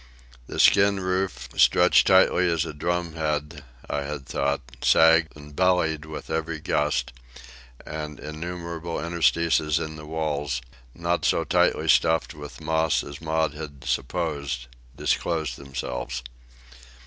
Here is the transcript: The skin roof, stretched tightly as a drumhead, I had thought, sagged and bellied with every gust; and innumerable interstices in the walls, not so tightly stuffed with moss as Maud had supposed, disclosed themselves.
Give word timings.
The 0.47 0.57
skin 0.59 0.99
roof, 0.99 1.47
stretched 1.57 2.07
tightly 2.07 2.49
as 2.49 2.65
a 2.65 2.73
drumhead, 2.73 3.63
I 3.87 4.01
had 4.01 4.25
thought, 4.25 4.61
sagged 4.81 5.37
and 5.37 5.55
bellied 5.55 6.05
with 6.05 6.31
every 6.31 6.59
gust; 6.59 7.13
and 7.85 8.19
innumerable 8.19 8.99
interstices 8.99 9.77
in 9.77 9.97
the 9.97 10.07
walls, 10.07 10.59
not 10.95 11.23
so 11.23 11.43
tightly 11.43 11.87
stuffed 11.87 12.33
with 12.33 12.61
moss 12.61 13.03
as 13.03 13.21
Maud 13.21 13.53
had 13.53 13.83
supposed, 13.85 14.65
disclosed 14.97 15.55
themselves. 15.57 16.23